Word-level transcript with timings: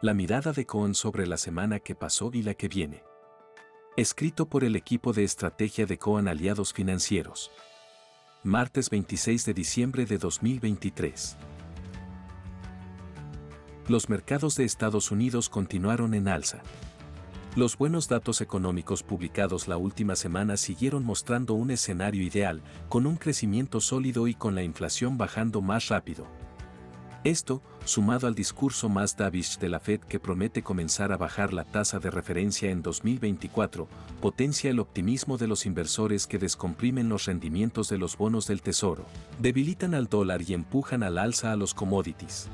La 0.00 0.14
mirada 0.14 0.52
de 0.52 0.64
Cohen 0.64 0.94
sobre 0.94 1.26
la 1.26 1.36
semana 1.36 1.80
que 1.80 1.96
pasó 1.96 2.30
y 2.32 2.42
la 2.42 2.54
que 2.54 2.68
viene. 2.68 3.02
Escrito 3.96 4.48
por 4.48 4.62
el 4.62 4.76
equipo 4.76 5.12
de 5.12 5.24
estrategia 5.24 5.86
de 5.86 5.98
Cohen 5.98 6.28
Aliados 6.28 6.72
Financieros. 6.72 7.50
Martes 8.44 8.90
26 8.90 9.44
de 9.44 9.54
diciembre 9.54 10.06
de 10.06 10.18
2023. 10.18 11.36
Los 13.88 14.08
mercados 14.08 14.54
de 14.54 14.66
Estados 14.66 15.10
Unidos 15.10 15.48
continuaron 15.48 16.14
en 16.14 16.28
alza. 16.28 16.62
Los 17.56 17.76
buenos 17.76 18.06
datos 18.06 18.40
económicos 18.40 19.02
publicados 19.02 19.66
la 19.66 19.78
última 19.78 20.14
semana 20.14 20.56
siguieron 20.56 21.02
mostrando 21.02 21.54
un 21.54 21.72
escenario 21.72 22.22
ideal, 22.22 22.62
con 22.88 23.04
un 23.04 23.16
crecimiento 23.16 23.80
sólido 23.80 24.28
y 24.28 24.34
con 24.34 24.54
la 24.54 24.62
inflación 24.62 25.18
bajando 25.18 25.60
más 25.60 25.88
rápido. 25.88 26.37
Esto, 27.24 27.62
sumado 27.84 28.28
al 28.28 28.36
discurso 28.36 28.88
más 28.88 29.16
dovish 29.16 29.58
de 29.58 29.68
la 29.68 29.80
Fed 29.80 30.00
que 30.00 30.20
promete 30.20 30.62
comenzar 30.62 31.10
a 31.10 31.16
bajar 31.16 31.52
la 31.52 31.64
tasa 31.64 31.98
de 31.98 32.12
referencia 32.12 32.70
en 32.70 32.80
2024, 32.80 33.88
potencia 34.20 34.70
el 34.70 34.78
optimismo 34.78 35.36
de 35.36 35.48
los 35.48 35.66
inversores 35.66 36.28
que 36.28 36.38
descomprimen 36.38 37.08
los 37.08 37.24
rendimientos 37.24 37.88
de 37.88 37.98
los 37.98 38.16
bonos 38.16 38.46
del 38.46 38.62
Tesoro, 38.62 39.04
debilitan 39.40 39.94
al 39.94 40.06
dólar 40.06 40.42
y 40.46 40.54
empujan 40.54 41.02
al 41.02 41.18
alza 41.18 41.50
a 41.50 41.56
los 41.56 41.74
commodities. 41.74 42.48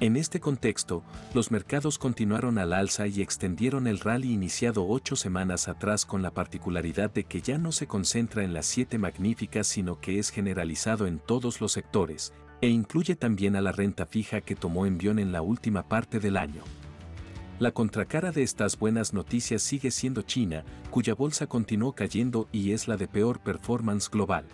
En 0.00 0.16
este 0.16 0.40
contexto, 0.40 1.02
los 1.34 1.50
mercados 1.50 1.98
continuaron 1.98 2.58
al 2.58 2.72
alza 2.72 3.06
y 3.06 3.20
extendieron 3.20 3.86
el 3.86 4.00
rally 4.00 4.32
iniciado 4.32 4.86
ocho 4.86 5.16
semanas 5.16 5.68
atrás 5.68 6.04
con 6.04 6.22
la 6.22 6.32
particularidad 6.32 7.10
de 7.10 7.24
que 7.24 7.40
ya 7.40 7.56
no 7.56 7.72
se 7.72 7.86
concentra 7.86 8.42
en 8.42 8.52
las 8.52 8.66
siete 8.66 8.98
magníficas 8.98 9.66
sino 9.66 9.98
que 10.00 10.18
es 10.18 10.30
generalizado 10.30 11.06
en 11.06 11.18
todos 11.18 11.62
los 11.62 11.72
sectores, 11.72 12.34
e 12.60 12.68
incluye 12.68 13.16
también 13.16 13.56
a 13.56 13.60
la 13.60 13.72
renta 13.72 14.06
fija 14.06 14.40
que 14.40 14.56
tomó 14.56 14.86
envión 14.86 15.18
en 15.18 15.32
la 15.32 15.42
última 15.42 15.88
parte 15.88 16.20
del 16.20 16.36
año. 16.36 16.62
La 17.58 17.70
contracara 17.70 18.32
de 18.32 18.42
estas 18.42 18.78
buenas 18.78 19.14
noticias 19.14 19.62
sigue 19.62 19.90
siendo 19.90 20.22
China, 20.22 20.64
cuya 20.90 21.14
bolsa 21.14 21.46
continuó 21.46 21.92
cayendo 21.94 22.48
y 22.52 22.72
es 22.72 22.86
la 22.86 22.96
de 22.98 23.08
peor 23.08 23.40
performance 23.40 24.10
global. 24.10 24.44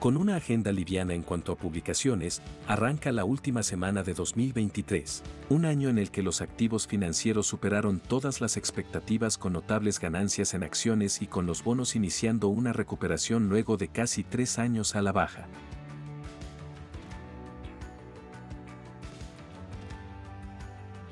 Con 0.00 0.16
una 0.16 0.36
agenda 0.36 0.72
liviana 0.72 1.12
en 1.12 1.22
cuanto 1.22 1.52
a 1.52 1.56
publicaciones, 1.56 2.40
arranca 2.66 3.12
la 3.12 3.26
última 3.26 3.62
semana 3.62 4.02
de 4.02 4.14
2023, 4.14 5.22
un 5.50 5.66
año 5.66 5.90
en 5.90 5.98
el 5.98 6.10
que 6.10 6.22
los 6.22 6.40
activos 6.40 6.86
financieros 6.86 7.46
superaron 7.46 8.00
todas 8.00 8.40
las 8.40 8.56
expectativas 8.56 9.36
con 9.36 9.52
notables 9.52 10.00
ganancias 10.00 10.54
en 10.54 10.62
acciones 10.62 11.20
y 11.20 11.26
con 11.26 11.44
los 11.44 11.62
bonos 11.62 11.96
iniciando 11.96 12.48
una 12.48 12.72
recuperación 12.72 13.50
luego 13.50 13.76
de 13.76 13.88
casi 13.88 14.24
tres 14.24 14.58
años 14.58 14.96
a 14.96 15.02
la 15.02 15.12
baja. 15.12 15.48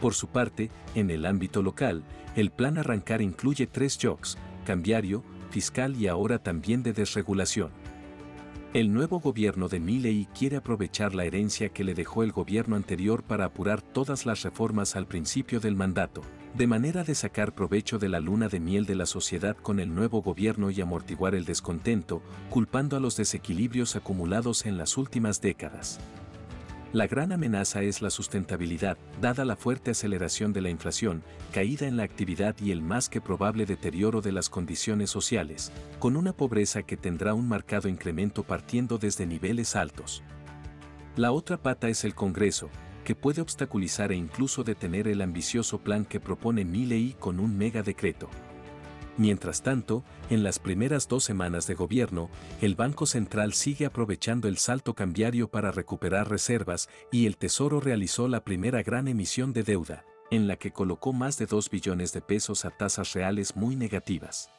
Por 0.00 0.14
su 0.14 0.28
parte, 0.28 0.70
en 0.94 1.10
el 1.10 1.26
ámbito 1.26 1.62
local, 1.62 2.04
el 2.36 2.50
plan 2.50 2.78
arrancar 2.78 3.20
incluye 3.20 3.66
tres 3.66 3.98
shocks, 3.98 4.38
cambiario, 4.64 5.24
fiscal 5.50 5.96
y 5.96 6.06
ahora 6.06 6.38
también 6.38 6.82
de 6.82 6.92
desregulación. 6.92 7.70
El 8.74 8.92
nuevo 8.92 9.18
gobierno 9.18 9.68
de 9.68 9.80
Milley 9.80 10.28
quiere 10.38 10.58
aprovechar 10.58 11.14
la 11.14 11.24
herencia 11.24 11.70
que 11.70 11.84
le 11.84 11.94
dejó 11.94 12.22
el 12.22 12.32
gobierno 12.32 12.76
anterior 12.76 13.22
para 13.22 13.46
apurar 13.46 13.80
todas 13.80 14.26
las 14.26 14.42
reformas 14.42 14.94
al 14.94 15.06
principio 15.06 15.58
del 15.58 15.74
mandato, 15.74 16.20
de 16.54 16.66
manera 16.66 17.02
de 17.02 17.14
sacar 17.14 17.54
provecho 17.54 17.98
de 17.98 18.10
la 18.10 18.20
luna 18.20 18.48
de 18.48 18.60
miel 18.60 18.84
de 18.84 18.94
la 18.94 19.06
sociedad 19.06 19.56
con 19.56 19.80
el 19.80 19.94
nuevo 19.94 20.20
gobierno 20.20 20.70
y 20.70 20.82
amortiguar 20.82 21.34
el 21.34 21.46
descontento, 21.46 22.20
culpando 22.50 22.98
a 22.98 23.00
los 23.00 23.16
desequilibrios 23.16 23.96
acumulados 23.96 24.66
en 24.66 24.76
las 24.76 24.98
últimas 24.98 25.40
décadas. 25.40 25.98
La 26.94 27.06
gran 27.06 27.32
amenaza 27.32 27.82
es 27.82 28.00
la 28.00 28.08
sustentabilidad, 28.08 28.96
dada 29.20 29.44
la 29.44 29.56
fuerte 29.56 29.90
aceleración 29.90 30.54
de 30.54 30.62
la 30.62 30.70
inflación, 30.70 31.22
caída 31.52 31.86
en 31.86 31.98
la 31.98 32.04
actividad 32.04 32.56
y 32.62 32.70
el 32.70 32.80
más 32.80 33.10
que 33.10 33.20
probable 33.20 33.66
deterioro 33.66 34.22
de 34.22 34.32
las 34.32 34.48
condiciones 34.48 35.10
sociales, 35.10 35.70
con 35.98 36.16
una 36.16 36.32
pobreza 36.32 36.82
que 36.84 36.96
tendrá 36.96 37.34
un 37.34 37.46
marcado 37.46 37.90
incremento 37.90 38.42
partiendo 38.42 38.96
desde 38.96 39.26
niveles 39.26 39.76
altos. 39.76 40.22
La 41.14 41.30
otra 41.32 41.58
pata 41.58 41.90
es 41.90 42.04
el 42.04 42.14
Congreso, 42.14 42.70
que 43.04 43.14
puede 43.14 43.42
obstaculizar 43.42 44.10
e 44.10 44.16
incluso 44.16 44.64
detener 44.64 45.08
el 45.08 45.20
ambicioso 45.20 45.80
plan 45.80 46.06
que 46.06 46.20
propone 46.20 46.64
Milley 46.64 47.16
con 47.18 47.38
un 47.38 47.58
mega 47.58 47.82
decreto. 47.82 48.30
Mientras 49.18 49.62
tanto, 49.62 50.04
en 50.30 50.44
las 50.44 50.60
primeras 50.60 51.08
dos 51.08 51.24
semanas 51.24 51.66
de 51.66 51.74
gobierno, 51.74 52.30
el 52.60 52.76
Banco 52.76 53.04
Central 53.04 53.52
sigue 53.52 53.84
aprovechando 53.84 54.46
el 54.46 54.58
salto 54.58 54.94
cambiario 54.94 55.50
para 55.50 55.72
recuperar 55.72 56.30
reservas 56.30 56.88
y 57.10 57.26
el 57.26 57.36
Tesoro 57.36 57.80
realizó 57.80 58.28
la 58.28 58.44
primera 58.44 58.80
gran 58.84 59.08
emisión 59.08 59.52
de 59.52 59.64
deuda, 59.64 60.04
en 60.30 60.46
la 60.46 60.54
que 60.54 60.70
colocó 60.70 61.12
más 61.12 61.36
de 61.36 61.46
2 61.46 61.68
billones 61.68 62.12
de 62.12 62.20
pesos 62.20 62.64
a 62.64 62.70
tasas 62.70 63.12
reales 63.12 63.56
muy 63.56 63.74
negativas. 63.74 64.50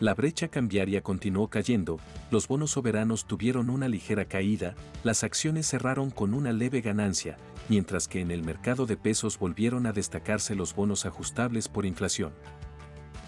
La 0.00 0.14
brecha 0.14 0.48
cambiaria 0.48 1.02
continuó 1.02 1.48
cayendo, 1.48 1.98
los 2.30 2.48
bonos 2.48 2.70
soberanos 2.70 3.26
tuvieron 3.26 3.68
una 3.68 3.88
ligera 3.88 4.24
caída, 4.24 4.74
las 5.04 5.22
acciones 5.22 5.68
cerraron 5.68 6.10
con 6.10 6.32
una 6.32 6.52
leve 6.52 6.80
ganancia, 6.80 7.36
mientras 7.68 8.08
que 8.08 8.20
en 8.20 8.30
el 8.30 8.42
mercado 8.42 8.86
de 8.86 8.96
pesos 8.96 9.38
volvieron 9.38 9.86
a 9.86 9.92
destacarse 9.92 10.54
los 10.54 10.74
bonos 10.74 11.04
ajustables 11.04 11.68
por 11.68 11.84
inflación. 11.84 12.32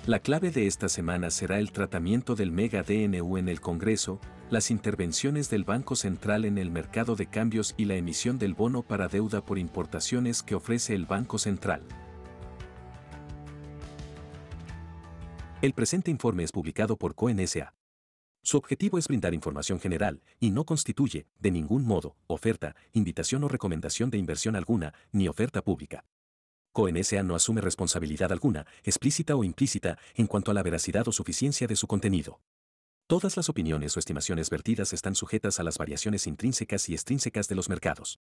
La 0.06 0.20
clave 0.20 0.50
de 0.50 0.66
esta 0.66 0.88
semana 0.88 1.30
será 1.30 1.58
el 1.58 1.70
tratamiento 1.70 2.34
del 2.34 2.50
mega 2.50 2.82
DNU 2.82 3.36
en 3.36 3.48
el 3.48 3.60
Congreso, 3.60 4.20
las 4.50 4.70
intervenciones 4.70 5.50
del 5.50 5.64
Banco 5.64 5.96
Central 5.96 6.46
en 6.46 6.56
el 6.56 6.70
mercado 6.70 7.14
de 7.14 7.26
cambios 7.26 7.74
y 7.76 7.84
la 7.84 7.96
emisión 7.96 8.38
del 8.38 8.54
bono 8.54 8.82
para 8.82 9.08
deuda 9.08 9.44
por 9.44 9.58
importaciones 9.58 10.42
que 10.42 10.54
ofrece 10.54 10.94
el 10.94 11.04
Banco 11.04 11.38
Central. 11.38 11.82
El 15.60 15.74
presente 15.74 16.10
informe 16.10 16.44
es 16.44 16.52
publicado 16.52 16.96
por 16.96 17.14
CONSA. 17.14 17.74
Su 18.42 18.56
objetivo 18.56 18.96
es 18.96 19.08
brindar 19.08 19.34
información 19.34 19.80
general 19.80 20.22
y 20.40 20.52
no 20.52 20.64
constituye, 20.64 21.26
de 21.38 21.50
ningún 21.50 21.84
modo, 21.84 22.16
oferta, 22.28 22.76
invitación 22.92 23.44
o 23.44 23.48
recomendación 23.48 24.08
de 24.08 24.18
inversión 24.18 24.56
alguna, 24.56 24.94
ni 25.12 25.28
oferta 25.28 25.62
pública. 25.62 26.04
CONSA 26.78 27.24
no 27.24 27.34
asume 27.34 27.60
responsabilidad 27.60 28.30
alguna, 28.30 28.64
explícita 28.84 29.34
o 29.34 29.42
implícita, 29.42 29.98
en 30.14 30.28
cuanto 30.28 30.52
a 30.52 30.54
la 30.54 30.62
veracidad 30.62 31.08
o 31.08 31.12
suficiencia 31.12 31.66
de 31.66 31.74
su 31.74 31.88
contenido. 31.88 32.38
Todas 33.08 33.36
las 33.36 33.48
opiniones 33.48 33.96
o 33.96 33.98
estimaciones 33.98 34.48
vertidas 34.48 34.92
están 34.92 35.16
sujetas 35.16 35.58
a 35.58 35.64
las 35.64 35.76
variaciones 35.76 36.28
intrínsecas 36.28 36.88
y 36.88 36.94
extrínsecas 36.94 37.48
de 37.48 37.56
los 37.56 37.68
mercados. 37.68 38.20